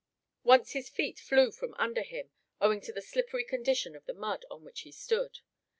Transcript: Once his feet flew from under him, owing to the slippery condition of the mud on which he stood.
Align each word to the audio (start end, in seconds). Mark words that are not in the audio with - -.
Once 0.43 0.71
his 0.71 0.89
feet 0.89 1.19
flew 1.19 1.51
from 1.51 1.75
under 1.75 2.01
him, 2.01 2.31
owing 2.59 2.81
to 2.81 2.91
the 2.91 3.03
slippery 3.03 3.43
condition 3.43 3.95
of 3.95 4.03
the 4.07 4.15
mud 4.15 4.43
on 4.49 4.63
which 4.63 4.81
he 4.81 4.91
stood. 4.91 5.41